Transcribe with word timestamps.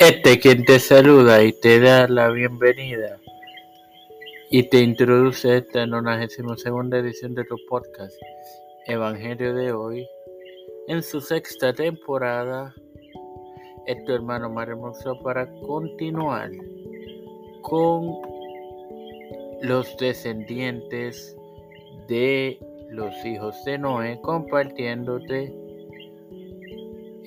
Este 0.00 0.38
quien 0.40 0.64
te 0.64 0.78
saluda 0.78 1.44
y 1.44 1.52
te 1.52 1.78
da 1.78 2.08
la 2.08 2.30
bienvenida 2.30 3.20
y 4.50 4.62
te 4.62 4.80
introduce 4.80 5.58
esta 5.58 5.86
92 5.86 6.64
edición 6.94 7.34
de 7.34 7.44
tu 7.44 7.56
podcast 7.68 8.16
Evangelio 8.86 9.54
de 9.54 9.72
hoy 9.72 10.08
en 10.88 11.02
su 11.02 11.20
sexta 11.20 11.74
temporada 11.74 12.74
es 13.86 14.02
tu 14.06 14.12
hermano 14.12 14.48
Mario 14.48 14.78
Moxo 14.78 15.20
para 15.22 15.46
continuar 15.66 16.50
con 17.60 18.22
los 19.60 19.94
descendientes 19.98 21.36
de 22.08 22.58
los 22.88 23.14
hijos 23.26 23.54
de 23.66 23.76
Noé 23.76 24.18
compartiéndote 24.22 25.54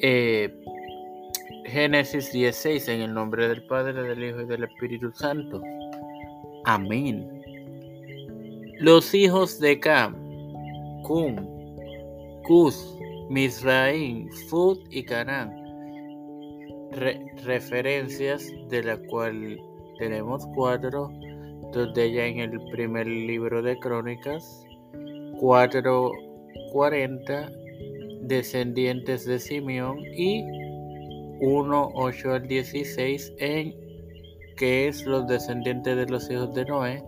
eh, 0.01 0.51
Génesis 1.65 2.31
16 2.31 2.87
en 2.89 3.01
el 3.01 3.13
nombre 3.13 3.47
del 3.47 3.63
Padre, 3.63 3.93
del 3.93 4.23
Hijo 4.23 4.41
y 4.41 4.45
del 4.45 4.63
Espíritu 4.65 5.11
Santo. 5.11 5.61
Amén. 6.65 7.41
Los 8.79 9.13
hijos 9.13 9.59
de 9.59 9.79
Cam, 9.79 10.15
Cum, 11.03 11.35
Cus, 12.43 12.97
Misraim, 13.29 14.29
Fud 14.49 14.79
y 14.89 15.03
Canaán. 15.03 15.53
referencias 17.43 18.51
de 18.69 18.83
la 18.83 18.97
cual 19.07 19.59
tenemos 19.97 20.45
cuatro, 20.53 21.11
dos 21.71 21.93
de 21.93 22.05
ellas 22.05 22.25
en 22.27 22.39
el 22.39 22.59
primer 22.71 23.07
libro 23.07 23.61
de 23.61 23.79
Crónicas, 23.79 24.65
cuatro 25.39 26.11
cuarenta 26.71 27.49
descendientes 28.21 29.25
de 29.25 29.39
Simeón 29.39 29.99
y 30.15 30.43
1, 31.45 31.91
8 31.93 32.33
al 32.33 32.47
16 32.47 33.33
en 33.39 33.75
que 34.55 34.87
es 34.87 35.05
los 35.05 35.27
descendientes 35.27 35.97
de 35.97 36.05
los 36.05 36.29
hijos 36.31 36.53
de 36.53 36.63
Noé. 36.63 37.03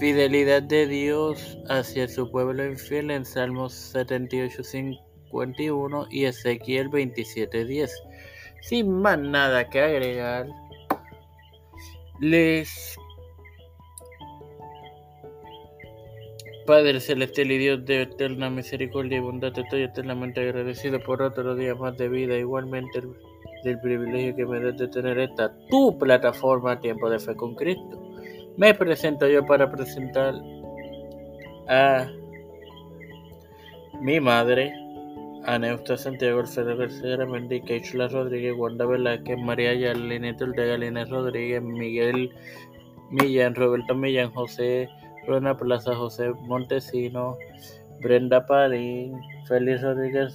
Fidelidad 0.00 0.62
de 0.62 0.86
Dios 0.86 1.58
hacia 1.68 2.08
su 2.08 2.30
pueblo 2.30 2.64
infiel 2.64 3.10
en 3.10 3.26
Salmos 3.26 3.74
78, 3.74 4.64
51 4.64 6.06
y 6.10 6.24
Ezequiel 6.24 6.88
27, 6.88 7.66
10. 7.66 8.02
Sin 8.62 8.90
más 9.02 9.18
nada 9.18 9.68
que 9.68 9.82
agregar, 9.82 10.46
les 12.20 12.96
Padre 16.66 17.00
celestial 17.00 17.50
y 17.50 17.58
Dios 17.58 17.84
de 17.84 18.02
eterna 18.02 18.48
misericordia 18.48 19.18
y 19.18 19.20
bondad, 19.20 19.58
estoy 19.58 19.82
eternamente 19.82 20.40
agradecido 20.40 21.00
por 21.00 21.20
otro 21.20 21.56
día 21.56 21.74
más 21.74 21.96
de 21.96 22.08
vida, 22.08 22.36
igualmente 22.36 23.00
el, 23.00 23.08
del 23.64 23.80
privilegio 23.80 24.36
que 24.36 24.46
me 24.46 24.60
da 24.60 24.70
de 24.70 24.86
tener 24.88 25.18
esta 25.18 25.52
tu 25.68 25.98
plataforma 25.98 26.78
Tiempo 26.78 27.10
de 27.10 27.18
Fe 27.18 27.34
con 27.34 27.56
Cristo. 27.56 28.00
Me 28.56 28.74
presento 28.74 29.26
yo 29.28 29.44
para 29.44 29.70
presentar 29.72 30.34
a 31.68 32.06
mi 34.00 34.20
madre, 34.20 34.72
Aneusta 35.44 35.96
Santiago 35.96 36.40
Alfredo 36.40 36.76
García 36.76 37.16
Mendy, 37.26 37.60
Keishla 37.62 38.06
Rodríguez, 38.06 38.54
Wanda 38.56 38.86
Velázquez, 38.86 39.38
María 39.38 39.74
Yarlene 39.74 40.34
Tultega, 40.34 40.68
Galina 40.68 41.04
Rodríguez, 41.06 41.60
Miguel 41.60 42.30
Millán, 43.10 43.54
Roberto 43.56 43.96
Millán, 43.96 44.30
José 44.30 44.88
Rona 45.26 45.56
Plaza, 45.56 45.94
José 45.94 46.32
Montesino, 46.46 47.36
Brenda 48.00 48.44
Padín, 48.46 49.20
Félix 49.46 49.82
Rodríguez 49.82 50.34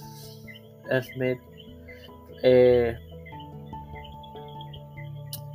Smith, 1.02 1.38
eh, 2.42 2.96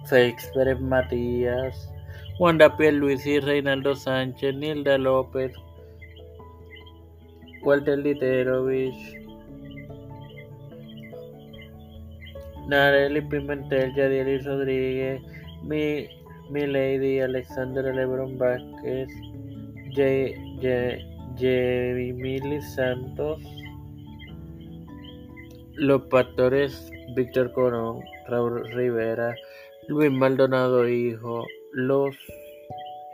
Félix 0.06 0.52
Pérez 0.54 0.80
Matías, 0.80 1.92
Wanda 2.40 2.76
Piel 2.78 2.98
Luis 2.98 3.26
y 3.26 3.40
Reinaldo 3.40 3.96
Sánchez, 3.96 4.56
Nilda 4.56 4.98
López, 4.98 5.54
Walter 7.64 7.98
Literovich, 7.98 9.18
Nareli 12.68 13.22
Pimentel, 13.22 13.96
Yadielis 13.96 14.46
Rodríguez, 14.46 15.22
mi 15.64 16.08
Milady, 16.50 17.20
Alexander 17.20 17.94
Lebron 17.96 18.38
Vázquez, 18.38 19.09
Jamie 21.38 22.62
Santos, 22.76 23.42
los 25.76 26.02
pastores 26.04 26.92
Víctor 27.16 27.52
Corón, 27.54 28.02
Raúl 28.28 28.68
Rivera, 28.74 29.36
Luis 29.88 30.12
Maldonado 30.12 30.88
Hijo, 30.88 31.46
los 31.72 32.16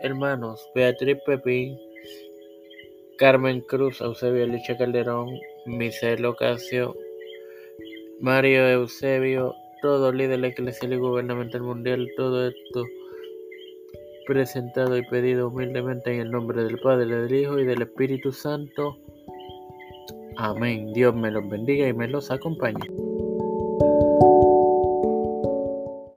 hermanos 0.01 0.69
Beatriz 0.75 1.17
Pepín, 1.25 1.77
Carmen 3.17 3.61
Cruz, 3.61 4.01
Eusebio 4.01 4.47
Licha 4.47 4.77
Calderón, 4.77 5.29
Michelle 5.65 6.25
Ocasio, 6.25 6.95
Mario 8.19 8.67
Eusebio, 8.67 9.55
todo 9.81 10.11
líder 10.11 10.43
eclesial 10.43 10.93
y 10.93 10.97
gubernamental 10.97 11.61
mundial, 11.61 12.07
todo 12.17 12.47
esto 12.47 12.85
presentado 14.29 14.95
y 14.95 15.01
pedido 15.07 15.47
humildemente 15.47 16.13
en 16.13 16.21
el 16.21 16.29
nombre 16.29 16.63
del 16.63 16.77
Padre, 16.79 17.07
del 17.07 17.33
Hijo 17.33 17.57
y 17.57 17.65
del 17.65 17.81
Espíritu 17.81 18.31
Santo. 18.31 18.95
Amén. 20.37 20.93
Dios 20.93 21.15
me 21.15 21.31
los 21.31 21.49
bendiga 21.49 21.87
y 21.87 21.93
me 21.93 22.07
los 22.07 22.29
acompañe. 22.29 23.08